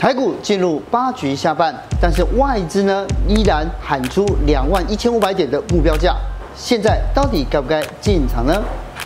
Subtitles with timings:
[0.00, 6.16] 台股进入八局下半，但是外资呢依然喊出两万一千五百点的目标价，
[6.56, 8.62] 现在到底该不该进场呢？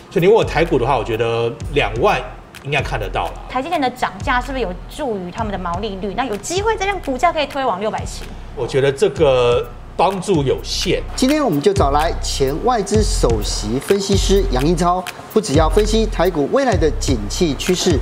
[0.09, 2.17] 所以你问我台股的话，我觉得两万
[2.63, 3.33] 应该看得到了。
[3.49, 6.13] 台积电的涨价是不是有助于他们的毛利率？
[6.15, 8.23] 那有机会再让股价可以推往六百七？
[8.55, 9.67] 我觉得这个
[9.97, 11.03] 帮助有限。
[11.13, 15.03] 今天我们就找来前外资首席分析师杨英超，
[15.33, 17.99] 不只要分析台股未来的景气趋势。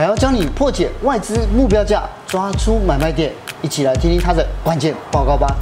[0.00, 5.54] 还要教你破解外资目标价，抓出买卖点，一起来听听他的关键报告吧。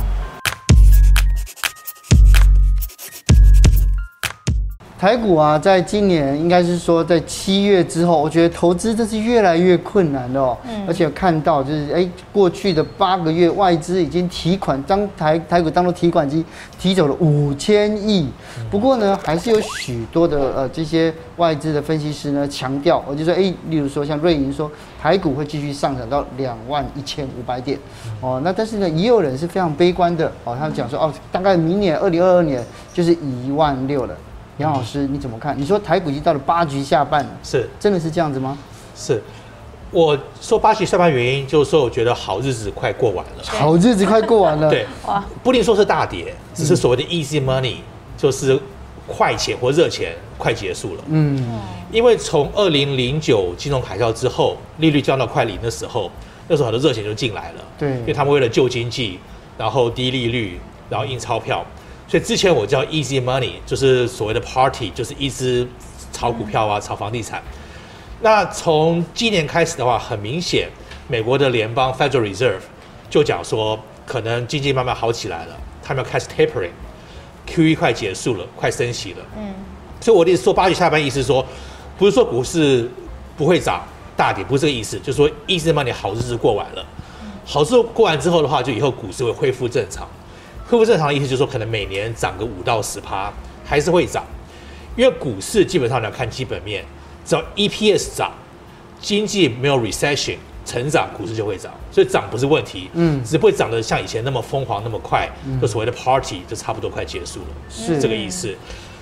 [4.98, 10.59] 台股啊，在今年应该是说，在七月之后，我觉得投资这是越来越困难的哦。
[10.69, 10.84] 嗯。
[10.89, 16.45] 而且看到就是，哎，过去的八个月，外资已经提款当台台股当做提款机，
[16.80, 18.29] 提走了五千亿。
[18.69, 24.69] 不过呢，还是有许多的呃这些外资的分析师呢强调，我就说，哎，例如说像瑞银说，
[25.01, 27.78] 台股会继续上涨到两万一千五百点。
[28.20, 32.61] 哦，那但是呢，也有人是非常悲观的哦，他们讲说，哦，大概明年二零二二年
[32.92, 34.17] 就是一万六了。
[34.59, 35.59] 杨老师，你怎么看？
[35.59, 38.59] 你说台股已经到了八局下半了，是真的是这样子吗？
[38.97, 39.23] 是，
[39.92, 43.45] 我说八局下半原因就是说，我觉得好日子快过完了。
[43.45, 44.69] 好日子快过完了。
[44.69, 44.87] 对，
[45.42, 47.77] 不一定说是大跌，只是所谓的 easy money，
[48.17, 48.59] 就是
[49.06, 51.05] 快钱或热钱快结束了。
[51.06, 51.41] 嗯，
[51.93, 56.11] 因为从二零零九金融海啸之后，利率降到快零的时候，
[56.48, 57.65] 那时候很多热钱就进来了。
[57.78, 59.20] 对，因为他们为了救经济，
[59.56, 60.59] 然后低利率，
[60.91, 61.65] 然后印钞票。
[62.09, 65.69] 所以之前我叫 easy money，就是所谓的 party，就是一直
[66.11, 67.42] 炒股票啊，炒房地产。
[68.23, 70.70] 那从今年开始的话，很明显，
[71.06, 72.61] 美国的联邦 Federal Reserve
[73.11, 79.19] 就讲说，可能经济慢慢好起来了，他们要开始 tapering，QE 快结束了，快升息了。
[79.37, 79.55] 嗯。
[80.00, 81.45] 所以我的意思说，八月下班意思说，
[81.98, 82.91] 不是说股市
[83.37, 86.87] 不会涨大跌，不是这个意思，就是说 easy money 好日子过完了，
[87.45, 90.09] 好日子过完之后的话，就以后股市会恢复正常。
[90.69, 93.33] 恢复正常的意思就是说，可能每年涨个五到十趴，
[93.65, 94.22] 还是会涨，
[94.97, 96.84] 因为股市基本上你要看基本面，
[97.25, 98.31] 只要 EPS 涨，
[99.00, 105.26] 经济没有 recession 成长，股市就会涨，所以涨不是问题，嗯，只不会涨得像以前那么疯狂那么快，
[105.59, 107.98] 就所谓的 party 就差不多快结束了，是。
[107.98, 108.48] 这个意思。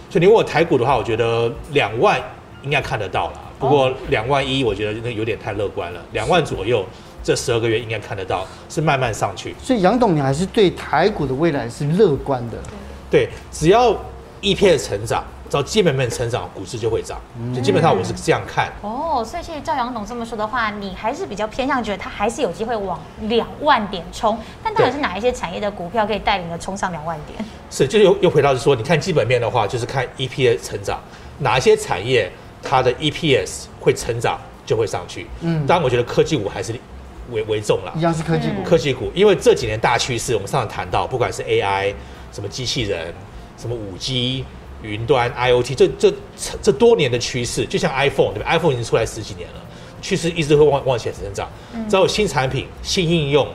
[0.09, 2.23] 所以你问我台股的话，我觉得两万
[2.63, 6.87] 应该看得到了，不过两万一我觉得那有点太乐观了，两万左右。
[7.27, 9.53] 这十二个月应该看得到，是慢慢上去。
[9.61, 12.57] 所以杨董，你还是对台股的未来是乐观的。
[13.11, 13.93] 对，只要
[14.41, 17.19] EPS 成长，只要基本面成长，股市就会涨。
[17.53, 18.73] 就基本上我是这样看。
[18.81, 24.39] 哦，所以其实照杨董这么说的话，你还是比较偏向觉得它还是有机会往两万点冲。
[24.63, 27.45] 但到底是哪一些产业的股票可以带领着冲上两万点？
[27.69, 31.01] 是，就又又回到是说，你看基本面的话，就是看 EPS 成长，
[31.41, 32.31] 哪一些产业
[32.63, 35.27] 它的 EPS 会成长就会上去。
[35.41, 36.73] 嗯，当然我觉得科技股还是。
[37.31, 38.63] 为为重了，一样是科技股。
[38.63, 41.93] 科技股，因为这几年大趋势，我们上次谈到，不管是 AI，
[42.33, 43.13] 什么机器人，
[43.57, 44.45] 什么五 G、
[44.83, 46.13] 云端、IoT，这这
[46.63, 49.61] 这多年的趋势，就像 iPhone 对吧？iPhone 已经出来十几年了，
[50.01, 51.49] 趋势一直会往往前成长。
[51.89, 53.47] 只要有新产品、新应用。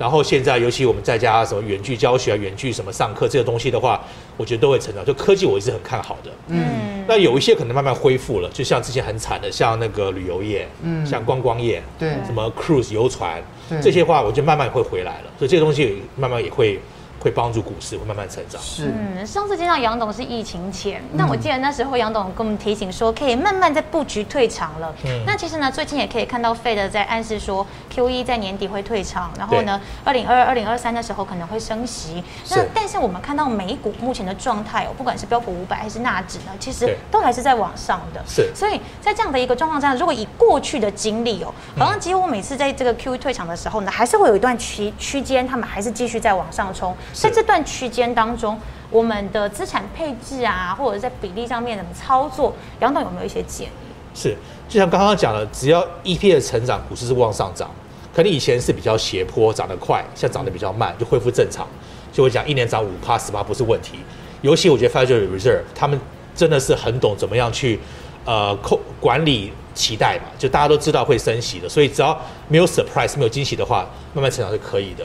[0.00, 4.00] 然后现在，尤其我们在家什么远距教学啊、远距什么上课这个东西的话，
[4.38, 5.04] 我觉得都会成长。
[5.04, 6.30] 就科技，我一直很看好的。
[6.46, 7.04] 嗯。
[7.06, 15.24] 那有一些可能慢慢恢复了，就像之前很惨的，像那个旅游业，嗯，像观光业，对，什么 cruise 游船，对，这些话，我觉得慢慢会回来了。
[15.38, 16.80] 所以这个东西慢慢也会。
[17.20, 18.60] 会帮助股市会慢慢成长。
[18.60, 24.92] 是，嗯，上次见到杨董是疫情前，那我记得那时候杨董跟我们提醒说，可以慢慢在布局退场了。
[25.04, 32.24] 嗯，那其实呢，最近也可以看到 Fed 在暗示说，QE 在年底会退场，然后呢，二零二二、二零二三的时候可能会升息。
[32.50, 38.24] 那但是我们看到美股目前的状态哦，不管是标普五百还是纳指呢，其实都还是在往上的。
[38.26, 46.96] 是，所以在这样的一个状况下，如果以过去的经历哦，好像几乎每次在这个 QE 退场的时候呢，还是会有一段区区间，他们还是继续在往上冲。
[47.12, 48.58] 在这段区间当中，
[48.90, 53.70] 我们的资产配置啊，或者在比例上面怎么操作，杨董有没有一些建议？
[54.14, 54.36] 是，
[54.68, 57.70] 就像刚刚讲的，只要 EP 的成长，股市是往上涨。
[58.12, 61.64] 可能以前是比较斜坡，涨得快，现在涨得比较慢，就恢复正常。
[62.12, 64.00] 就会讲一年涨五趴十趴不是问题。
[64.42, 65.98] 尤其我觉得 Federal Reserve 他们
[66.34, 67.78] 真的是很懂怎么样去
[68.24, 72.18] 呃控管理期待嘛，就大家都知道会升息的，所以只要
[72.48, 75.04] 没有 surprise 没有惊喜的话，慢慢成长是可以的。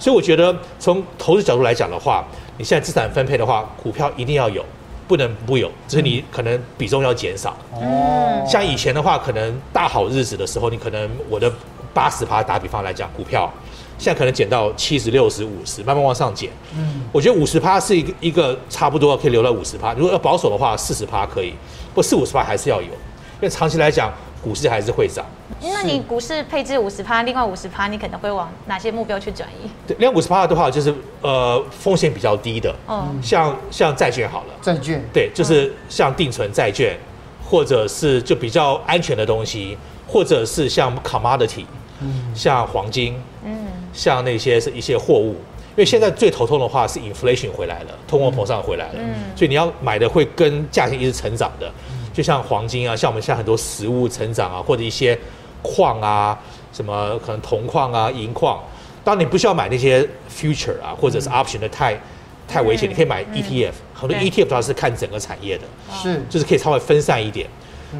[0.00, 2.24] 所以我觉得，从投资角度来讲的话，
[2.56, 4.64] 你现在资产分配的话，股票一定要有，
[5.06, 7.54] 不能不有，只是你可能比重要减少。
[7.74, 8.44] 哦。
[8.48, 11.52] 像以前的话，可能大好日子的时候，你可能我的
[11.92, 13.52] 八十趴打比方来讲，股票
[13.98, 16.48] 现在可能减到七十、六十、五十，慢慢往上减。
[16.74, 17.02] 嗯。
[17.12, 21.52] 我觉得五十趴是一个一个差不多可以留到五十趴，如果要保守的话，四十趴可以，
[21.94, 24.10] 不四五十趴还是要有，因为长期来讲，
[24.42, 25.24] 股市还是会涨。
[25.62, 29.68] 那你股市配置五十趴，另外五十趴你可能会往哪些目标去转移？
[29.86, 36.98] 对，另外五十趴的话，就是呃风险比较低的，嗯，像像债券好了，债券，对，就是像定存债券，
[37.46, 39.76] 或者是就比较安全的东西，
[40.08, 41.66] 或者是像 commodity，
[42.00, 45.32] 嗯，像黄金，嗯，像那些是一些货物，
[45.70, 51.70] 因为现在最头痛的话是 inflation 回来了，通货膨胀回来了，嗯，所以你要买的会跟价钱一直成长的，
[52.12, 55.18] 就像黄金啊，像我们现在很多实物成长啊，或者一些。
[55.62, 56.38] 矿啊，
[56.72, 58.58] 什么可能铜矿啊、银矿，
[59.04, 60.00] 当然你不需要买那些
[60.34, 62.00] future 啊，或者是 option 的太
[62.48, 67.46] 太危险，你可以买 ETF，很多 ETF 它是看整个产业的，是，就是可以稍微分散一点，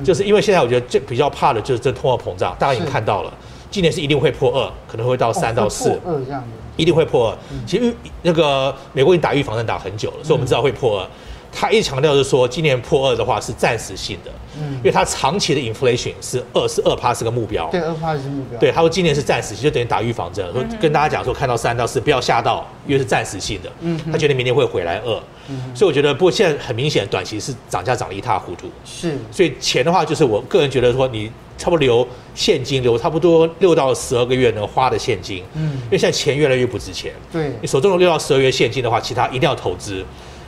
[0.03, 3.35] 就是因为现在我觉得最比较怕的就是这通货膨胀，大家已经看到了，
[3.71, 6.49] 今年是一定会破二，可能会到三到四，二这样的，
[6.79, 7.37] 一定会破二。
[7.67, 11.07] 其实那个美国已经打预防针打很久了，所以我们知道会破二。
[11.53, 40.05] 他一直强调是说，今年破二的话是暂时性的，嗯，因为他长期的 inflation 是二，是二趴是个目标，对，二趴是目标，对，他说今年是暂时性，就等于打预防针，说、嗯、跟大家讲说，看到三到四不要吓到，因为是暂时性的，嗯，他觉得明年会回来二，嗯，所以我觉得，不过现在很明显，短期是涨价涨得一塌糊涂，是，所以钱的话，就是我个人觉得说，你差不多留现金，留差不多六到十二个月能花的现金，嗯，因为现在钱越来越不值钱，对，你手中有六到十二月现金的话，其他一定要投资，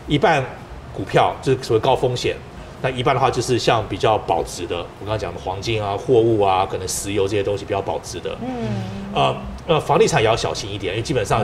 [0.07, 0.45] 一半。
[0.95, 2.37] 股票就是所谓高风险，
[2.83, 8.37] 那一半的话就是像比较保值的，我刚刚讲的黄金啊、货物啊、可能石油这些东西比较保值的。
[8.43, 8.49] 嗯。
[9.15, 9.37] 呃
[9.67, 11.41] 呃，房地产也要小心一点，因为基本上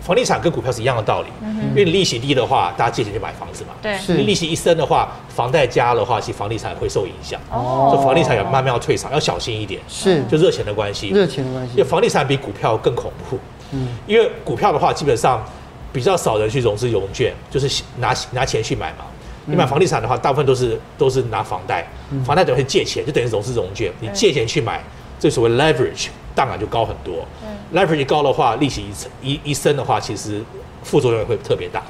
[0.00, 1.28] 房地产跟股票是一样的道理。
[1.42, 1.70] 嗯。
[1.70, 3.70] 因为你利息低的话，大家借钱去买房子嘛。
[3.82, 3.98] 对。
[4.08, 7.40] 你利息一升的话，房贷加的话，其实房地产会受影响。
[7.50, 7.90] 哦。
[7.92, 9.80] 所以房地产也慢慢要退场，要小心一点。
[9.88, 10.22] 是。
[10.24, 11.08] 就热钱的关系。
[11.08, 11.72] 热钱的关系。
[11.72, 13.38] 因为房地产比股票更恐怖。
[13.72, 13.88] 嗯。
[14.06, 15.44] 因为股票的话，基本上。
[15.96, 19.06] 比较少人去融资融券，就是拿拿钱去买嘛。
[19.46, 21.88] 你买房地产的话，大部分都是都是拿房贷，
[22.22, 23.90] 房贷等于借钱，就等于融资融券。
[23.98, 24.84] 你借钱去买，
[25.18, 27.26] 这所谓 leverage 当然就高很多。
[27.72, 28.84] leverage 高的话，利息
[29.22, 30.42] 一一一升的话，其实
[30.82, 31.82] 副作用也会特别大。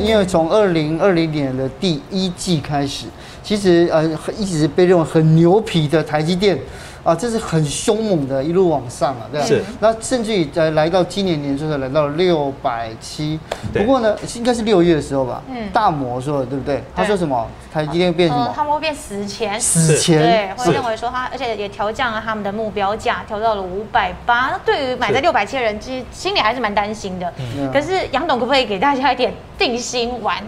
[0.00, 3.06] 因为从二零二零年的第一季开始，
[3.42, 4.08] 其实呃
[4.38, 6.56] 一直被认为很牛皮的台积电。
[7.04, 9.46] 啊，这是很凶猛的，一路往上啊，对吧？
[9.46, 9.62] 是。
[9.80, 13.38] 那甚至于在来到今年年初的来到六百七，
[13.72, 15.42] 不过呢，应该是六月的时候吧。
[15.48, 15.68] 嗯。
[15.72, 16.82] 大摩说的，对不对？
[16.94, 17.46] 他说什么？
[17.72, 18.52] 台积电变什么？
[18.54, 19.60] 他们会变死钱。
[19.60, 20.20] 死钱。
[20.22, 24.50] 对，会认为说他，而且也调降了他们的目标价，调到了五百八。
[24.50, 27.32] 那对于买在六百七的人，其实心里还是蛮担心的。
[27.56, 27.72] 嗯。
[27.72, 30.38] 可是杨董可不可以给大家一点定心丸？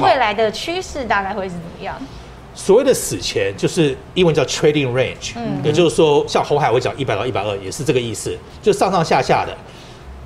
[0.00, 1.96] 未来的趋势大概会是怎么样？
[2.56, 9.54] 所谓的死前就是英文叫 trading range，嗯，也就是说，像红海我讲一百到一百二也是这个意思，就上上下下的，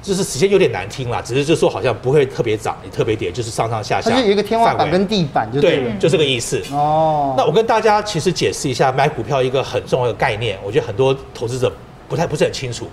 [0.01, 4.11] 就是死钱有点难听啦，只是就说好像不会特别涨也特别跌，就是上上下下。
[4.11, 6.63] 它就有一个天花板跟地板就对了，对，就这个意思。
[6.71, 11.71] 哦，那我跟大家其实解释一下买股票一个很重要的概念，我觉得很多投资者
[12.09, 12.87] 不太不是很清楚，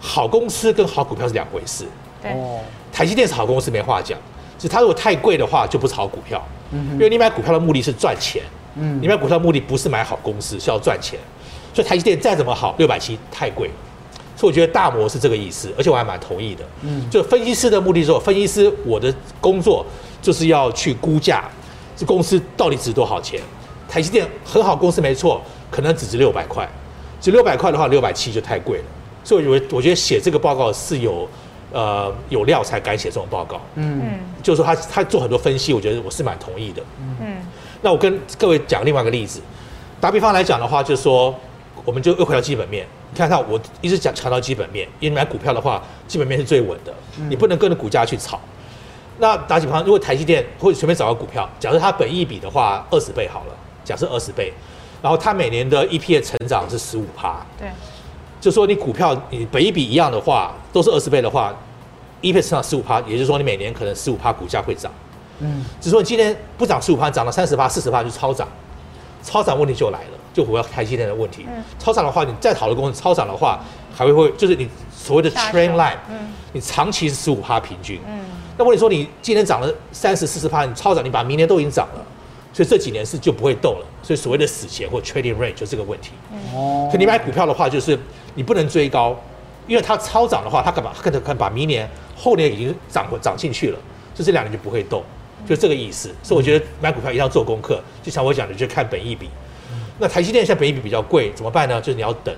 [0.00, 1.84] 好公司跟好股票是两回事。
[2.20, 2.32] 对，
[2.92, 4.18] 台积电是好公司没话讲，
[4.58, 6.42] 就它如果太贵的话就不是好股票。
[6.70, 8.42] 因为你买股票的目的是赚钱，
[8.74, 11.18] 嗯，你买股票的目的不是买好公司，是要赚钱，
[11.72, 13.70] 所以台积电再怎么好，六百七太贵，
[14.36, 19.10] 所以我觉得大摩是这个意思，而且我还蛮同意的，嗯，就分析师的目的是说，分析师我的
[19.40, 19.82] 工作
[20.20, 21.48] 就是要去估价，
[21.96, 23.40] 这公司到底值多少钱，
[23.88, 25.40] 台积电很好公司没错，
[25.70, 26.68] 可能只值六百块，
[27.18, 28.84] 值六百块的话，六百七就太贵了，
[29.24, 31.26] 所以我我觉得写这个报告是有。
[31.72, 33.60] 呃，有料才敢写这种报告。
[33.74, 36.82] 嗯嗯，就是说他他做很多分析，我觉得我是蛮同意的。
[37.20, 37.36] 嗯，
[37.82, 39.40] 那我跟各位讲另外一个例子，
[40.00, 41.34] 打比方来讲的话，就是说，
[41.84, 42.86] 我们就又回到基本面。
[43.10, 46.92] 你看看，我一直讲强调基本面，因为买股票的话，基本面是最稳的，
[47.28, 48.38] 你不能跟着股价去炒。
[49.18, 54.52] 那打比方，如果台积电或者随便找个股票，假设它本益比的话二十倍好了，假设二十倍，
[55.02, 57.44] 然后它每年的 EPS 成长是十五趴。
[57.58, 57.68] 对。
[58.40, 61.54] 就说你股票你本一比一样的话，都是二十倍的话
[62.22, 64.90] ，EPS 上十五趴，也就是说你每年可能十五趴股价会涨。
[65.40, 68.46] 嗯，只是说你今天不涨十五趴，涨到三十趴、四十趴就超涨，
[69.22, 71.46] 超涨问题就来了，就回到台积电的问题。
[71.48, 73.60] 嗯，超涨的话，你再好的公司超涨的话，
[73.94, 78.00] 还会会就是你所谓的 trend line，嗯，你长期是十五趴平均。
[78.08, 78.20] 嗯，
[78.56, 82.04] 那问题说你今天涨了三十、四十趴，你超涨，你把明年都已经涨了。
[82.50, 86.10] 所以这几年是就不会动了，所以所谓的死钱或 trading range 就是这个问题。
[86.52, 87.96] 哦，所以你买股票的话，就是
[88.38, 89.18] 你不能追高，
[89.66, 93.78] 因为它超涨的话，它可把可能可能把明年、后年已经涨涨进去了，
[94.14, 95.02] 就这两年就不会动，
[95.44, 96.14] 就这个意思。
[96.22, 99.28] 所以我觉得买股票一定要做功课，就像我讲的，就看本益比。
[99.98, 101.80] 那台积电现在本益比比较贵，怎么办呢？
[101.80, 102.32] 就是你要等，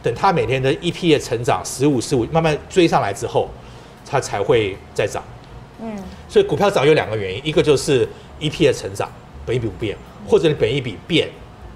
[0.00, 3.50] 等它每天的 EP 的成长十五十五慢慢追上来之后，
[4.08, 5.20] 它才会再涨。
[5.82, 5.96] 嗯，
[6.28, 9.10] 所以股票涨有两个原因，一个就是 EP 的成长。
[9.46, 9.96] 本益比不变，
[10.28, 11.28] 或者你本益比变，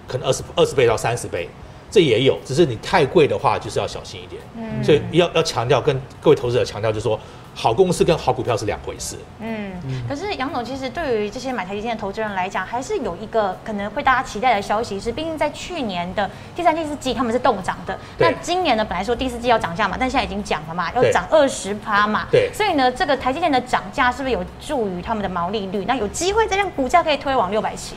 [0.07, 1.49] 可能二十二十倍到三十倍，
[1.95, 4.43] 这也有，只是你太贵的话，就是要小心一点。
[4.57, 7.19] 嗯，所以要要强调，跟各位投资者强调，就是说。
[7.57, 9.17] 好公司跟好股票是两回事。
[9.39, 9.71] 嗯，
[10.09, 17.97] 可是杨总其实对于这些买台积电的投资人来讲，还是有一个可能会大家期待的消息是，毕竟在去年的第三、第四季他们是动涨的。
[18.19, 22.27] 那今年呢，本来说第四季要涨价嘛，但现在已经讲了嘛，要涨二十趴嘛。
[22.29, 22.51] 对。
[22.53, 25.85] 所以呢，这个台积电的涨价是不是有助于他们的毛利率？
[25.87, 27.95] 那有机会再让股价可以推往六百七？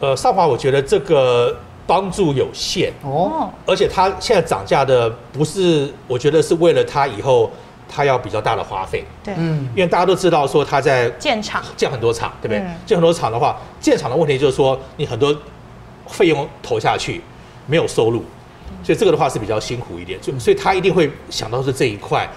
[0.00, 1.58] 呃，上华，我觉得这个
[1.90, 2.92] 帮助有限。
[3.02, 7.50] 哦，而且它现在涨价的不是，我觉得是为了它以后。
[7.92, 12.64] 它要比较大的花费，对，嗯，因为大家都知道说它在建厂，建很多厂，对不对？
[12.86, 15.36] 建很多厂的话，建厂的问题就是说你很多
[16.06, 17.20] 费用投下去
[17.66, 18.22] 没有收入，
[18.84, 22.30] 所以这个的话是比较辛苦一点，就所以他一定会想到是这一块，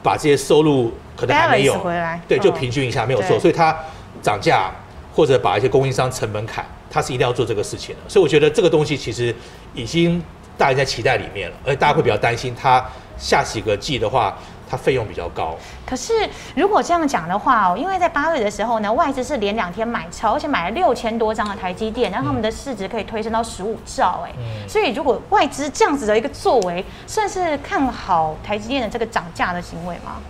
[0.00, 3.76] 把这些收入可能还没有回来，对，就平均一下没有错，所以它
[4.22, 4.70] 涨价
[5.12, 8.10] 或者把一些供应商成本砍，它是一定要做这个事情的。
[8.10, 9.34] 所以我觉得这个东西其实
[9.72, 10.22] 已经
[10.58, 12.84] 大家在期待里面了，而且大家会比较担心它
[13.16, 14.36] 下几个季的话。
[14.72, 16.12] 它费用比较高，可是
[16.54, 30.20] 如果这样讲的话哦，因为在八月的时候呢，外资是连两天买超，而且买了六千多张的台积电，让他们的市值可以推升到十五兆哎，嗯、所以如果外资这样子的一个作为，算是看好台积电的这个涨价的行为吗？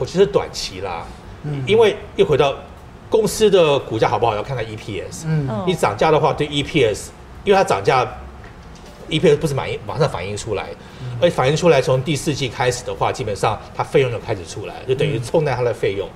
[0.00, 1.06] 我觉得短期啦，
[1.44, 2.52] 嗯，因为又回到
[3.10, 7.06] 公司的股价好不好，要看看 EPS，嗯，你涨价的话，对 EPS，
[7.44, 8.06] 因为它涨价。
[9.10, 10.70] EPS 不是反应马上反映出来，
[11.20, 16.08] 而反映出来从第四季开始的话，基本上它费用就开始出来，就等于冲淡它的费用。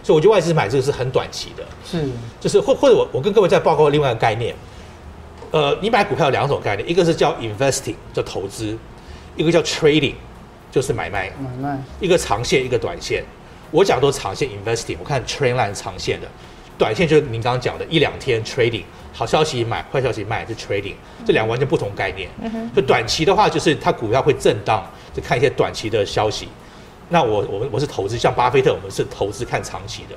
[0.00, 4.54] 所以我觉得外资买这个是很短期的，是，就是或或者我我跟各位再报告另外一个概念，
[5.50, 8.78] 呃，你买股票有两种概念，一个是叫 investing 叫投资，
[9.36, 10.14] 一个叫 trading
[10.70, 13.24] 就是买卖，买卖，一个长线一个短线。
[13.70, 16.26] 我讲都长线 investing，我看 trend line 长线的，
[16.78, 18.84] 短线就是您刚刚讲的一两天 trading。
[19.12, 20.92] 好消息买，坏消息卖，是 trading，
[21.24, 22.28] 这两个完全不同概念。
[22.42, 22.70] 嗯。
[22.76, 26.48] 就短期的话，就是它股票会震荡，就看一些短期的消息。
[27.08, 30.14] 那我我们我是投资，像巴菲特，我们是投资看长期的。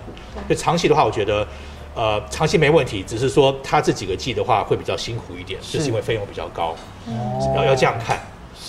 [0.50, 1.48] 就长期的话，我觉得，
[1.96, 6.75] 呃，长期没问题，只是说它这几个季的话会比较辛苦一点，是就是因为费用比较高。
[7.08, 7.53] 哦。
[7.56, 8.20] 要要这样看。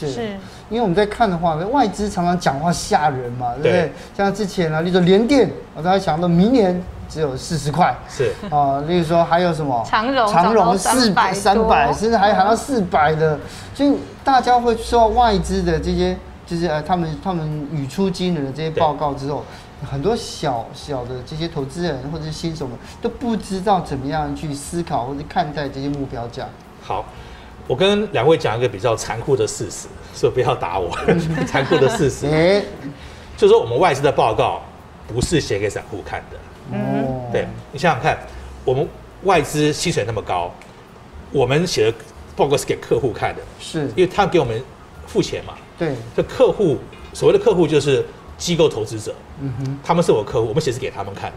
[0.07, 0.13] 是。
[0.13, 0.29] 是。
[0.69, 3.73] 因为我们在看的话，外资常常讲话吓人嘛，对不对？
[3.73, 6.83] 对像之前呢，例如联电，我大家想到明年。
[7.11, 13.37] 只有四十块，是啊，例如说还有什么长荣，长荣四百三百，甚至还还到四百的，
[13.75, 13.93] 所以
[14.23, 16.17] 大家会受外资的这些，
[16.47, 19.45] 就是呃，他们他们语出惊人的这些报告之后，
[19.91, 26.47] 很多小小的这些投资人或者是新手们都不知道怎么样去思考或者看待这些目标价。
[26.81, 27.05] 好，
[27.71, 30.91] 我跟两位讲一个比较残酷的事实，所以不要打我。
[31.47, 32.61] 残酷的事实，哎，
[33.37, 34.61] 就是说我们外资的报告
[35.07, 36.37] 不是写给散户看的。
[36.77, 38.19] 哦，对，你想想看，
[38.65, 38.85] 我们
[39.23, 40.53] 外资薪水那么高，
[41.31, 41.97] 我们写的
[42.35, 44.61] 报告是给客户看的，是因为他给我们
[45.07, 45.55] 付钱嘛。
[45.79, 46.77] 对，这客户
[47.15, 48.05] 所谓的客户就是
[48.37, 51.37] 机构投资者，嗯哼，他们是我客户，我们写是给他们看的，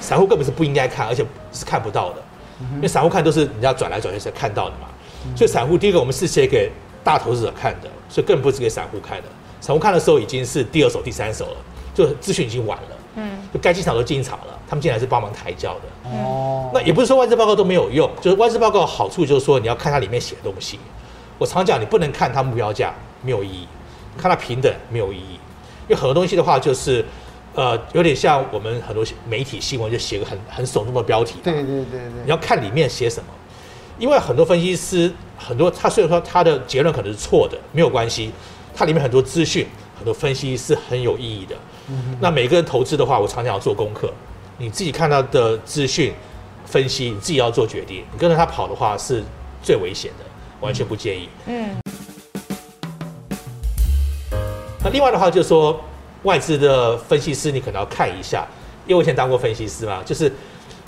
[0.00, 1.22] 散户根本是不应该看，而且
[1.52, 2.22] 是看不到的，
[2.60, 4.88] 嗯、因为散户看都是人家转来转去才看到的嘛。
[5.36, 6.70] 所以散户第一个我们是写给
[7.02, 9.28] 大投资者看的，所以更不是给散户看的。
[9.60, 11.56] 散户看的时候已经是第二手、第三手了，
[11.94, 12.96] 就资讯已经晚了。
[13.16, 16.10] 嗯，就该进场都进场了，他们进来是帮忙抬轿的。
[16.10, 20.78] 哦，那也不是说外资报告都没有用，就是外资报告好处就是说你要看它里面写的东西。
[21.36, 23.66] 我常讲，你不能看它目标价，没有意义；
[24.16, 25.34] 看它平等，没有意义。
[25.88, 27.04] 因为很多东西的话，就是
[27.54, 31.40] 呃，有点像我们很多媒体新闻就写个很很耸动的标题。
[31.42, 32.22] 对对对对。
[32.24, 33.26] 你要看里面写什么，
[33.98, 38.30] 因为很多分析师很多，他虽然说他的结论可能是错的，没有关系，
[38.74, 41.56] 它里面很多资讯，很多分析是很有意义的。
[42.20, 44.12] 那每个人投资的话，我常常要做功课。
[44.56, 46.14] 你自己看到的资讯
[46.64, 48.04] 分析，你自己要做决定。
[48.12, 49.22] 你跟着他跑的话，是
[49.62, 50.24] 最危险的，
[50.60, 51.28] 完全不建议。
[51.46, 51.76] 嗯。
[54.84, 55.80] 那另外的话，就是说
[56.22, 58.46] 外资的分析师，你可能要看一下，
[58.86, 60.32] 因为我以前当过分析师嘛，就是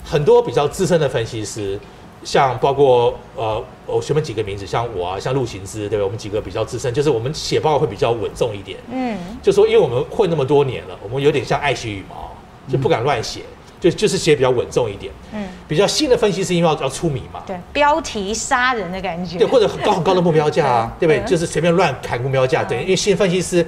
[0.03, 1.77] 很多比较资深的分析师。
[2.23, 6.05] 像包括呃，我随便几个名字，像我啊，像陆行之，对吧？
[6.05, 8.77] 我们几个比较资深，就是我们写报告会比较稳重一点。
[8.91, 12.31] 嗯，就说因为我们混那么多年了，我们有点像爱惜羽毛，
[12.71, 13.41] 就不敢乱写，
[13.79, 15.11] 就就是写比较稳重一点。
[15.33, 19.39] 嗯，比较新的分析师因为要要出名嘛，对，标题杀人的感觉。
[19.39, 21.23] 对，或者很高很高的目标价啊， 对不对？
[21.27, 23.65] 就是随便乱砍目标价，对，因为新分析师，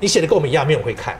[0.00, 1.18] 你写的跟我们一样，没有人会看。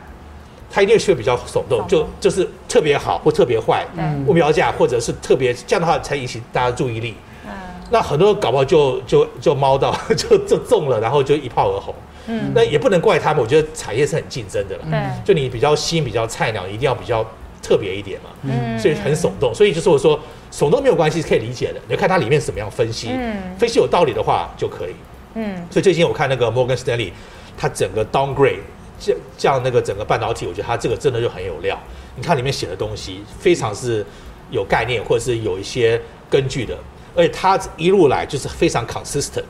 [0.74, 3.86] 他一定会比较耸动，就就是特别好或特别坏，
[4.26, 7.14] 目标价或者是特别这样的话才引起大家注意力。
[7.46, 7.52] 嗯，
[7.92, 11.94] 那很多搞不好就就就猫到 就就中了，然后就一炮而红。
[12.26, 14.82] 嗯，那也不能怪他们，我觉得产业是很竞争的了。
[14.90, 17.24] 对，就你比较新、比较菜鸟，一定要比较
[17.62, 18.30] 特别一点嘛。
[18.42, 19.54] 嗯，所以很耸动。
[19.54, 20.18] 所以就是我说，
[20.50, 21.80] 耸动没有关系，是可以理解的。
[21.86, 24.94] 你要看它里面怎么样分析，嗯，分析有道理的话就可以，
[25.34, 25.64] 嗯。
[25.70, 27.12] 所以最近我看那个摩根斯丹利
[27.56, 28.58] 它整个 downgrade
[28.98, 31.78] 降降那个整个半导体，我觉得它这个真的就很有料。
[32.16, 34.04] 你看里面写的东西非常是
[34.50, 36.76] 有概念，或者是有一些根据的，
[37.16, 39.44] 而且它一路来就是非常 consistent。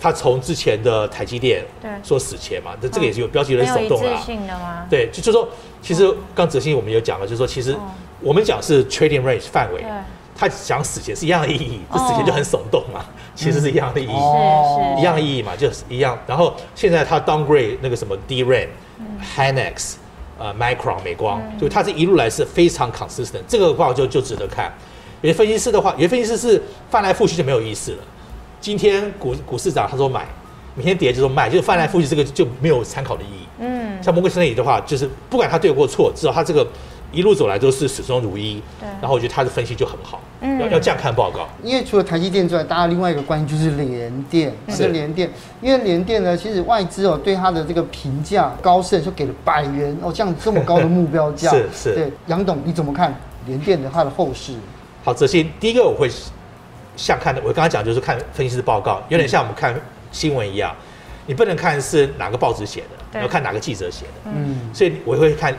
[0.00, 1.64] 它从之前的台积电
[2.02, 4.22] 说死前嘛，这这个也是有标记人手动了。
[4.90, 5.48] 对，就就说
[5.80, 7.74] 其实刚哲欣我们有讲了，就是说其实
[8.20, 9.82] 我们讲是 trading range 范围，
[10.46, 16.18] 他想死前是一样的意义，这死前就很耸动嘛，其实是一样的意义，是是一样的意义嘛，就是一样。
[16.26, 18.68] 然后现在他 downgrade 那个什么 DRAM、
[19.36, 19.94] Hynix、
[20.38, 24.72] 呃 Micron 美光，就它这一路来是非常 consistent，这个的话就就值得看。
[25.22, 27.98] 有些分析师的话，有些分析师是翻来覆去就没有意思了。
[28.60, 30.20] 今天股股市涨，他说买；
[30.74, 33.46] 明天跌就说卖，就是翻来覆去，这个就没有参考的意义。
[33.60, 36.66] 嗯，像摩根士丹利的话，就是不管他对过错，至少他这个
[37.14, 38.62] 一路走来都是始终如一。
[38.80, 40.20] 对，然后我觉得他的分析就很好。
[40.40, 41.48] 嗯，要要这样看报告。
[41.62, 45.30] 因为除了台积电之外，大家另外一个关系就是联电，是联电。
[45.62, 51.50] 因为联电呢，其实外资哦对它的这个评价高盛就给了百元哦，这样这么高的目标价。
[51.54, 51.94] 是是。
[51.94, 53.14] 对，杨董你怎么看
[53.46, 54.54] 联电的它的后市？
[55.04, 56.10] 好，哲欣，第一个我会。
[56.96, 59.74] 像看的，我刚刚讲就是看分析师报告，有点像我们看
[60.12, 60.72] 新闻一样，
[61.26, 65.52] 你不能看是哪个报纸写的，对要看哪个记者写的，嗯，所以我会看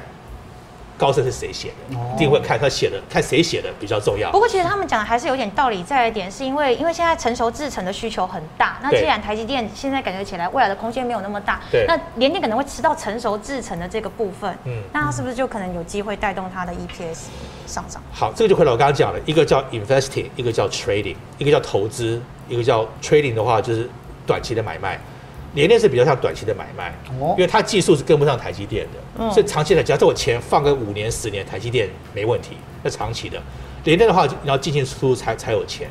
[0.98, 4.32] 高盛是谁写的，哦、一定会看他写的，看谁写的比较重要。
[4.32, 17.26] 不过其实他们讲的还是有点道理在一点，是因为因为现在成熟制程的需求很大，那既然台积电现在感觉起来未来的空间没有那么大，对，那联电可能会吃到成熟制程的这个部分，嗯，那它是不是就可能有机会带动它的 EPS？
[17.68, 23.90] 上涨好，这个就回到我刚刚讲了，一个叫 investing，一个叫 trading，一个叫投资，一个叫 trading 的话就是
[24.26, 25.00] 短期的买卖。
[25.56, 32.58] 联电是比较像短期的买卖，因为它技术是跟不上台积电的，所以长期的，只要在我钱放个五年、十年，台积电没问题。
[32.84, 33.42] 那长期的，
[33.86, 35.90] 联电的话你要进进出出才才有钱，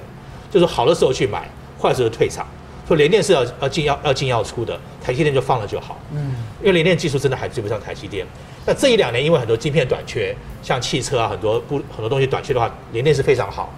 [0.51, 1.49] 就是好的时候去买，
[1.81, 2.47] 坏的时候退场。
[2.87, 5.99] 说联电是要要进要要进要出的，台积电就放了就好。
[6.13, 8.27] 嗯，因为联电技术真的还追不上台积电。
[8.67, 13.73] 那这一两年，因为很多晶片短缺，像汽车啊，很多不很多东西短缺的话，联电是非常好。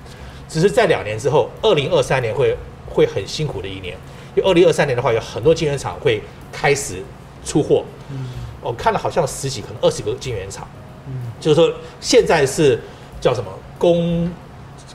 [0.48, 2.56] 只是在两年之后，二零二三年会
[2.88, 3.96] 会很辛苦的一年，
[4.36, 6.22] 因为二零二三年的话，有很多晶圆厂会
[6.52, 7.02] 开始
[7.44, 7.82] 出货。
[8.10, 8.26] 嗯，
[8.60, 10.68] 我看了好像十几，可能二十个晶圆厂。
[11.08, 12.78] 嗯，就是说现在是
[13.20, 14.30] 叫什么供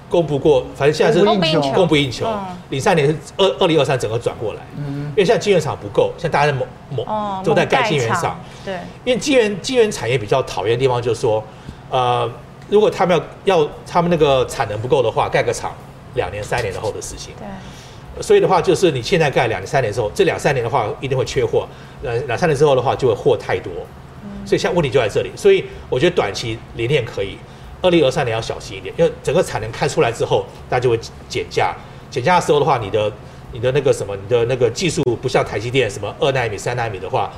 [0.10, 1.72] 供不过，反正现在是供不应求。
[1.72, 2.26] 供不应求。
[2.70, 4.62] 零三年是二二零二三整个转过来。
[4.78, 5.02] 嗯。
[5.12, 8.40] 因为现在晶圆厂不够，现在大家在某某都在盖晶圆厂。
[8.64, 11.44] 对，因为晶圆晶圆产业比较讨厌的地方就是说，
[11.90, 12.30] 呃，
[12.70, 15.74] 如果他们要要他们那个产能不够的话，盖个厂
[16.14, 17.34] 两年三年的后的事情。
[17.38, 17.46] 对，
[18.20, 21.68] 所以的话就是你现在盖两年三年之后，这两三年的话一定会缺货，
[22.04, 23.72] 呃，两三年之后的话就会货太多。
[24.24, 25.32] 嗯，所以现在问题就在这里。
[25.36, 27.38] 所以我觉得短期联电可以，
[27.82, 31.76] 二零二三年要小心一点，因为整个产能开出来之后，大家就会减价。
[32.10, 33.12] 减价的时候的话，你的。
[33.54, 37.30] 你的那个什么，你的那个技术不像台积电什么二纳米、三纳米的话，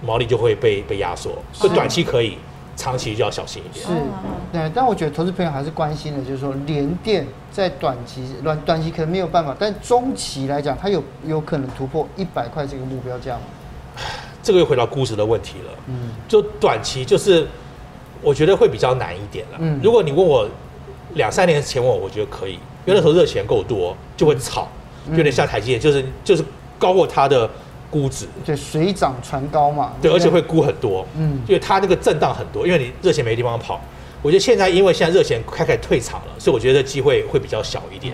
[0.00, 1.32] 毛利就会被被压缩。
[1.52, 2.38] 所以短期可以，
[2.76, 3.86] 长期就要小心一点。
[3.86, 3.92] 是，
[4.52, 4.70] 对。
[4.74, 13.42] 但我觉得投资朋友还是关心的，就是说联电在短期短短期可能没有办法，但中期来讲，它有有可能突破一百块这个目标价吗？
[14.42, 15.72] 这个又回到估值的问题了。
[15.86, 17.46] 嗯，就短期就是
[18.20, 19.58] 我觉得会比较难一点了。
[19.60, 20.48] 嗯，如果你问我
[21.14, 24.68] 两三年前问我，我觉得可以，因为那时候热钱够多，就会炒。
[25.10, 26.42] 有点像台积电，就是就是
[26.78, 27.48] 高过它的
[27.94, 33.80] 估值，对，水涨船高嘛，对，而且会估很多，嗯，因为它那个震荡很多，因为你热钱没地方跑。
[34.20, 38.12] 我觉得现在因为现在热钱开始退场了，所以我觉得机会会比较小一点。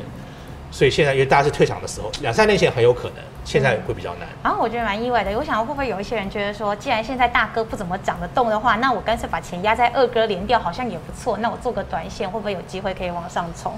[0.70, 4.28] 所以现在因为大家是退场的时候，两三年前很有可能，现在会比较难。
[4.42, 13.72] 然后、啊、我觉得蛮意外的，我想会不会有一些人觉得说，既然现在大哥不怎么涨得动的话，那我干脆把钱压在二哥连掉好像也不错，那我做个短线会不会有机会可以往上冲？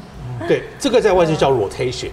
[0.49, 2.11] 对，这个在外就叫 rotation。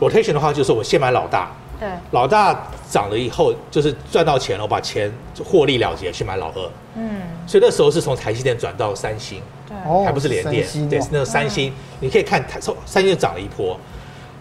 [0.00, 1.50] ，rotation 的话就是我先买老大，
[1.80, 2.54] 对，老大
[2.90, 5.10] 涨了以后就是赚到钱了，我把钱
[5.42, 6.70] 获利了结去买老二。
[6.96, 13.78] 嗯，所以那时候是从台积电转到三星，对，还不是联电，对，是那个三星，你可以看台三星就涨了一波。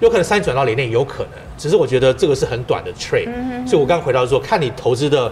[0.02, 5.32] 有可能三转到联电，有可能，只是我觉得这个是很短的 trade，、嗯、哼所以我刚刚回到说，看你投资的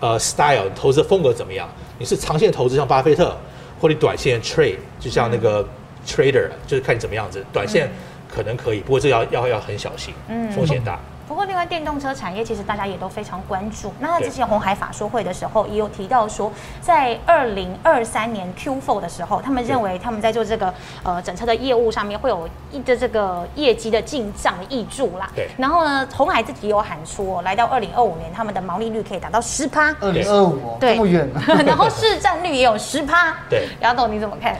[0.00, 1.68] 呃 style，投资的风格怎么样？
[1.98, 3.34] 你是长线投资像巴菲特，
[3.80, 5.66] 或者短线 trade，就像那个
[6.06, 7.44] trader，、嗯、就是看你怎么样子。
[7.50, 7.90] 短线
[8.28, 11.00] 可能可以，不过这要要要很小心，嗯、风险大。
[11.26, 13.92] 不过，另外电动车产业其实大家也都非常关注。
[13.98, 25.30] 那在之前红海法说会的时候，也有提到说，在二零二三年 Q4 的时候，他们认为他们在做这个呃整车的业务上面会有一的这个业绩的进账的挹注啦。
[25.34, 25.48] 对。
[25.56, 29.94] 然后呢，红海自己有喊出，来到二零二五年，他们的毛利率可以达到十趴。
[30.00, 31.28] 二零二五哦，对，这么远。
[31.64, 33.34] 然后市占率也有十趴。
[33.48, 33.68] 对。
[33.80, 34.56] 杨董你怎么看？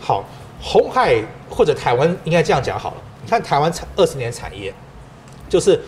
[0.00, 0.24] 好。
[0.62, 1.16] 红海
[1.48, 2.96] 或者台湾应该这样讲好了。
[3.22, 4.70] 你看台湾产二十年产业，
[5.50, 5.78] 就是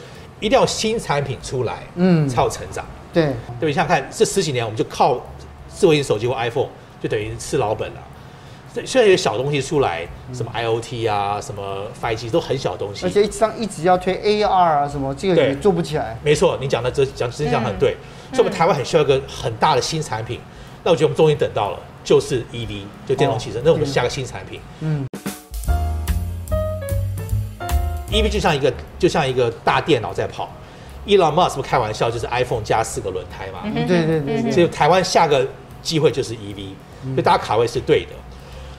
[0.40, 2.84] 一定要新产品出来，嗯，才有成长。
[3.14, 3.72] 对，对不对？
[3.72, 5.18] 像看这十几年，我们就靠
[5.74, 6.68] 智慧型手机或 iPhone，
[7.00, 8.02] 就等于吃老本了。
[8.86, 13.04] 现在有小东西出来，什么 IoT 啊，什么 5G 都很小东西。
[13.04, 16.16] 而且一上一直要推 AR 啊，什么这个也做不起来。
[16.24, 17.94] 没错，你讲的这讲真讲很对。
[18.30, 20.38] 嗯、所以我们台湾很需要一个很大的新产品。
[20.38, 23.58] 嗯、那我觉得我们终于等到了，就是 EV，就电动汽车。
[23.58, 24.58] 哦、那我们下个新产品。
[24.80, 25.06] 嗯。
[28.12, 30.50] EV 就像一个就像一个大电脑在跑。
[31.04, 33.62] Elon Musk 不开玩笑，就是 iPhone 加四个轮胎嘛。
[33.64, 34.52] 嗯、对对对。
[34.52, 35.44] 所以台湾下个
[35.82, 36.66] 机会就是 EV，
[37.02, 38.10] 所以大家卡位是对的。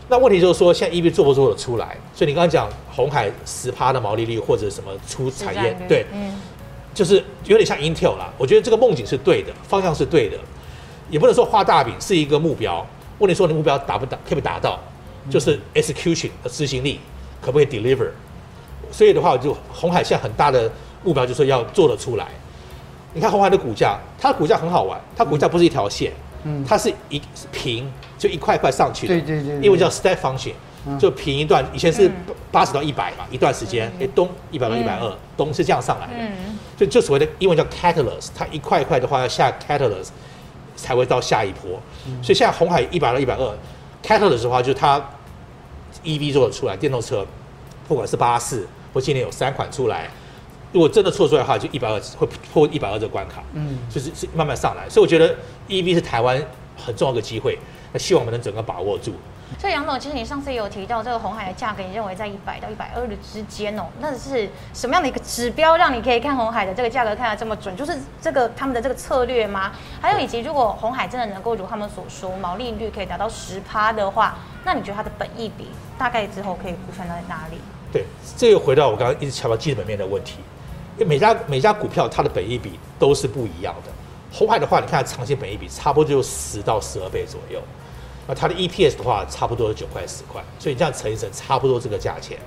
[0.07, 1.97] 那问题就是说，现在 EV 做不做得出来？
[2.13, 6.39] 所以你刚刚讲红海十趴的毛利率或者什么出产业，对，嗯，
[6.93, 8.31] 就是有点像 Intel 啦。
[8.37, 10.37] 我觉得这个梦境是对的，方向是对的，
[11.09, 12.85] 也不能说画大饼是一个目标。
[13.19, 14.79] 问题说你目标达不达，可不可以达到？
[15.29, 16.99] 就是 execution 的执行力
[17.41, 18.09] 可不可以 deliver？
[18.93, 20.71] 所以的话，就红海现在很大的
[21.03, 22.27] 目标就是要做得出来。
[23.13, 26.13] 你看红海的股价，它的股价很好玩，它股价不是一条线。
[26.45, 27.21] 嗯，它是一
[27.53, 30.51] 平就一块块上去的，对对对，英文叫 step function，
[30.99, 32.11] 就平一段，以前是
[32.51, 36.13] 八十到一百嘛，一段时间，哎，东一百到一百二，东是这样上来的，
[36.75, 40.09] 就就所谓的英文叫 catalyst，它一块一块的话要下 catalyst
[40.75, 41.79] 才会到下一波，
[42.21, 43.57] 所以现在红海一百到一百二
[44.03, 45.01] ，catalyst 的话就是它
[46.03, 47.25] EV 做得出来，电动车，
[47.87, 48.37] 不管是八
[48.93, 50.07] 四或今年有三款出来。
[50.71, 55.35] 如果真的错出来的话，就一百二会破一百二这个关卡，嗯，就是是慢慢上来，所以我觉得
[55.67, 56.41] EV 是台湾
[56.75, 57.59] 很重要的机会，
[57.91, 59.13] 那希望我们能整个把握住。
[59.59, 67.77] 所以杨总，其实你上次也有提到这个红海的价格，你认为在一百到一百二的之间哦，那是什么样的一个指标，让你可以看红海的这个价格看得这么准？
[67.77, 69.73] 就是这个他们的这个策略吗？
[70.01, 75.67] 还有以及如果红海真的能够如他们所说，毛利率可以达到十趴的话，那你觉得它的本益比
[75.99, 77.59] 大概之后可以估算在哪里？
[77.93, 78.03] 对，
[78.35, 80.37] 这又回到我刚刚一直强调基本面的问题。
[80.97, 83.91] 因为每家每家股票它的本益比都是不一样的。
[84.31, 87.61] 红海的话，你看它长期本益比差不多就十到十二倍左右。
[88.27, 92.37] 那它的 EPS 的话，差不多九块十块，所以你这样乘一乘，差不多这个价钱。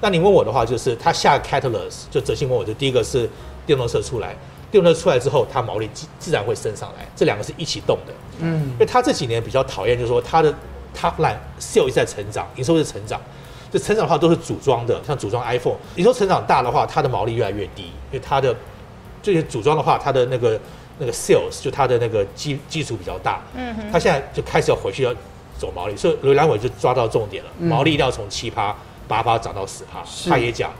[0.00, 3.28] 那你问我的话，就是它下 Catalyst 就哲信问我，就第一个是
[3.66, 4.34] 电动车出来，
[4.70, 8.14] 电动车出来之后，它毛利自自然会升上来，这两个是一起动的。
[8.38, 10.52] 嗯，因为它这几年比较讨厌，就是说它的
[10.96, 13.20] Top Line 直在成长，营收是成长。
[13.70, 15.76] 这成长的话都是组装的，像组装 iPhone。
[15.94, 18.54] 你说成长大的话，它的毛利越来越低，因为它的
[19.22, 20.58] 这些组装的话，它的那个
[20.98, 23.40] 那个 sales 就它的那个基基础比较大。
[23.54, 23.84] 嗯哼。
[23.92, 25.14] 它现在就开始要回去要
[25.58, 28.74] 走毛利，所以刘兰伟就抓到重点了，毛利一定要从七趴
[29.06, 30.02] 八趴涨到十趴。
[30.28, 30.72] 他也讲，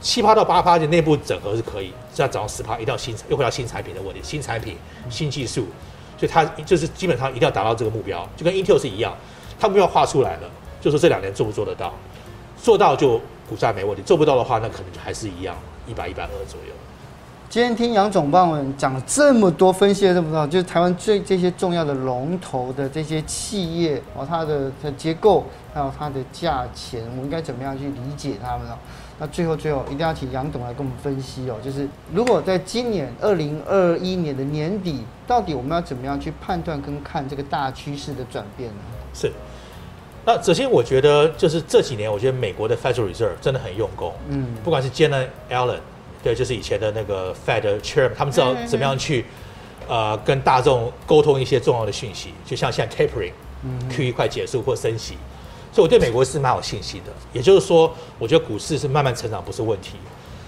[0.00, 4.76] 七趴到八趴的内部整合是可以，这样涨到十趴，一定要新又回到新产品的问题，新产品
[5.10, 5.66] 新技术，
[6.16, 9.12] 所以它就是基本上一定要达到这个目标，就跟 Intel 是一样，
[9.58, 11.92] 它目标画出来了，就说这两年做不做得到。
[12.62, 13.20] 做到就
[13.50, 16.72] 股价没问题，做不到的话，那可能就还是一样，一百一百二左右。
[17.50, 25.44] 今天听杨总帮我们讲了这么多，分析了这么多，就是台湾最这些重要的龙头的这些企业哦，它的它的结构
[25.74, 28.78] 还有它的价钱，我们应该怎么样去理解它们呢？
[29.18, 38.76] 那最后最后一定要请杨董来跟我们分析哦，就是如果在今年二零二一年的年底，到底我们要怎么样去判断跟看这个大趋势的转变呢？
[39.12, 39.32] 是。
[40.24, 44.14] 那首先，我觉得就是这几年，我觉得美国的 Federal Reserve 真的很用功。
[44.28, 45.80] 嗯，不管是 Janet Yellen，
[46.22, 49.24] 对，就是以前的那个 Fed Chairman，他们知道怎么样去，
[49.88, 52.32] 呃，跟大众沟通一些重要的讯息。
[52.46, 53.32] 就像现在 Tapering、
[53.64, 55.14] 嗯、QE 快结束或升息，
[55.72, 57.12] 所以我对美国是蛮有信心的。
[57.32, 59.96] 也就是说，我觉得股市是慢慢成长不是问题。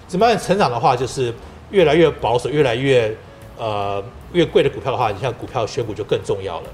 [0.08, 1.34] 只慢慢成长的话，就是
[1.72, 3.12] 越来越保守，越来越
[3.58, 4.00] 呃
[4.32, 6.70] 越贵的股票的话，你像股票选股就更重要了。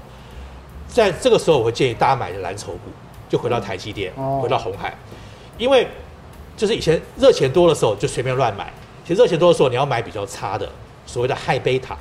[0.91, 2.89] 在这个时候，我会建议大家买的蓝筹股，
[3.29, 4.93] 就回到台积电，回到红海，
[5.57, 5.87] 因为
[6.57, 8.71] 就是以前热钱多的时候就随便乱买，
[9.07, 10.69] 其实热钱多的时候你要买比较差的，
[11.05, 11.95] 所谓的 high beta，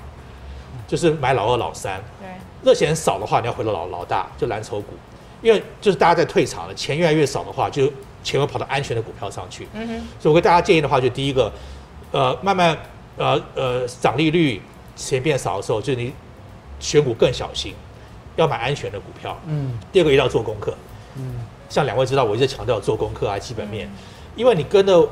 [0.88, 2.03] 就是买老二老三。
[2.20, 2.29] 对。
[2.62, 4.88] 热钱少的话，你要回到老老大，就蓝筹股，
[5.40, 7.90] 因为就是大家在退场了，钱越来越少的话，就
[8.24, 9.66] 钱会跑到安全的股票上去。
[9.72, 9.96] 嗯哼。
[10.18, 11.50] 所以我给大家建议的话，就第一个，
[12.11, 12.76] 呃，慢慢
[13.16, 14.61] 呃呃涨利率
[14.94, 16.12] 钱变少的时候，就你
[16.81, 17.72] 选股更小心。
[18.42, 19.38] 要买安全的股票。
[19.46, 19.79] 嗯。
[19.92, 20.74] 第二个一定要做功课。
[21.16, 21.35] 嗯。
[21.68, 23.87] 像两位知道，我一直强调做功课啊，基本面。
[23.87, 23.92] 嗯、
[24.35, 25.09] 因为你跟着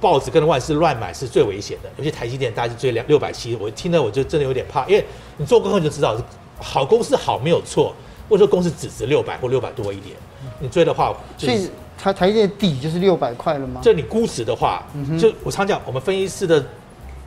[0.00, 1.90] 报纸、跟着外事乱买是最危险的。
[1.98, 4.86] 尤其台积电，大家是追两六百七，我听了我就真的有点怕。
[4.86, 5.04] 因为
[5.36, 6.16] 你做功课就知道，
[6.58, 7.94] 好公司好没有错，
[8.26, 10.16] 或者说公司只值六百或六百多一点，
[10.60, 13.82] 你追的话，所以台台积电底就是六百块了吗？
[13.82, 16.64] 就你估值的话，嗯、就我常讲，我们分析师的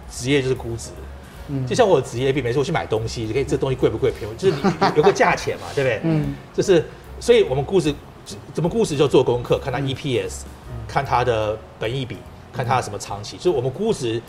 [0.10, 0.90] 职业就是估值。
[1.68, 4.12] 就像我职业病，每次我去买东西，就可以这东西贵不贵？
[4.12, 6.00] 便宜， 就是你有个价钱嘛，对不对？
[6.04, 6.86] 嗯，就是，
[7.20, 7.94] 所以我们估值
[8.54, 12.18] 怎么估值就做功课，看它 EPS，、嗯、看它的本益比，
[12.54, 13.38] 看它什么长期。
[13.38, 14.22] 就是我们估值，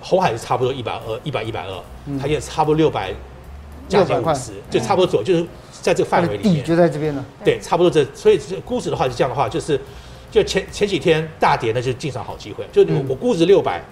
[0.00, 3.12] 红海是差不多一百二，一百一百二，它也差不多六百，
[3.88, 5.46] 将近五十，就差不多左右，就是
[5.82, 6.54] 在这个范围里面。
[6.56, 7.24] 底就在这边了。
[7.44, 9.80] 对，差不多这，所以估值的话就这样的话，就是
[10.30, 12.66] 就前前几天大跌，那就是进场好机会。
[12.72, 13.82] 就我估值六百，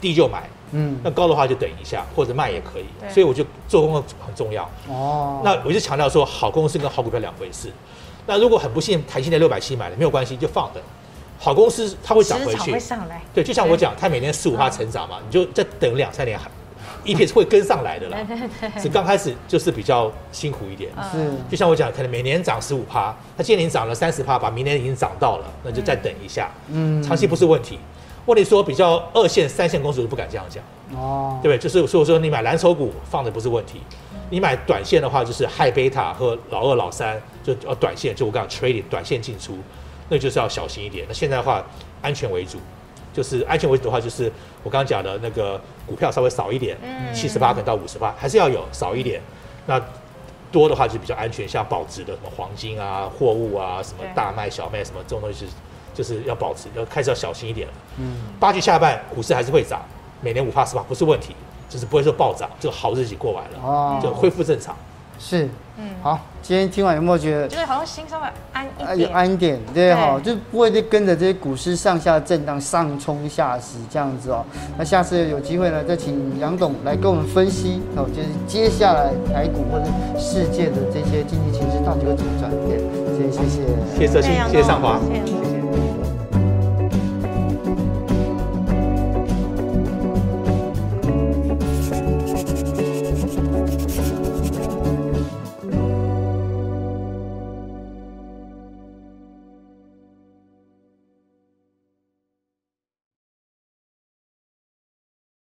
[0.00, 0.48] 低就买。
[0.76, 2.84] 嗯，那高的话就等一下，或者卖也可以。
[3.08, 4.68] 所以我就做功课很重要。
[4.88, 7.70] 哦，那我就强调说，好公司跟好股票两回事。
[8.26, 10.80] 那如果很不幸，台积电六百七买了，没有关系，就放着。
[11.38, 13.20] 好公司它会涨回去，会上来。
[13.34, 16.38] 对，就像我讲，它每年十五趴成长嘛，你就再等两三年
[17.04, 18.16] 一片会跟上来的啦。
[18.26, 18.82] 对 对对。
[18.82, 20.90] 是刚开始就是比较辛苦一点。
[21.12, 21.30] 是。
[21.50, 26.50] 就像我讲，可能每年涨十五趴，它今年涨了三十趴，把明年已经涨到了，那就再等一下。
[26.68, 27.02] 嗯。
[27.02, 27.78] 长期不是问题。
[28.26, 30.64] 问题说比较二线、三线公司就不敢这样讲
[30.98, 31.58] 哦，对不对？
[31.58, 33.80] 就是所以说你买蓝筹股放的不是问题，
[34.30, 39.58] 你买短线的话就是 high beta 和老二、老三就呃短线，就我刚刚 trading 短线进出，
[40.08, 41.04] 那就是要小心一点。
[41.06, 41.62] 那现在的话，
[42.00, 42.56] 安全为主，
[43.12, 44.32] 就是安全为主的话，就是
[44.62, 46.78] 我刚刚讲的那个股票稍微少一点，
[47.12, 49.20] 七十八可能到五十八，还是要有少一点。
[49.66, 49.78] 那
[50.50, 55.52] 多的话就比较安全，像保值的什么黄金啊、货物啊、什么大麦、小麦什么这种东西是。
[55.94, 57.74] 就是要保持，要开始要小心一点了。
[57.98, 59.80] 嗯，八季下半股市还是会涨，
[60.20, 61.34] 每年五趴十八不是问题，
[61.68, 64.74] 就是不会说暴涨，这个好日子过完了，哦，就恢复正常。
[65.16, 67.46] 是，嗯，好，今天听完有没有觉得？
[67.46, 74.44] 就是好像心稍微安一点，有安一点，对哈，就不会再跟着这些股市上下震荡，上冲下洗这样子哦。
[74.76, 79.86] 那下次有机会呢，再请杨董来跟我们分析哦，就是接下来台股或者
[80.18, 82.80] 世界的这些经济形势到底会怎么转变。
[83.30, 83.62] 谢谢，
[83.96, 84.98] 谢谢，谢谢，谢谢上华。
[85.08, 85.53] 谢谢